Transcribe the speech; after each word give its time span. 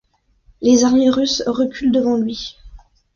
Les 0.63 0.83
armées 0.83 1.11
russes 1.11 1.43
reculent 1.45 1.91
devant 1.91 2.17
lui. 2.17 2.57